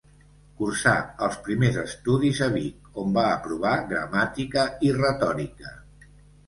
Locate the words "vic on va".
2.57-3.29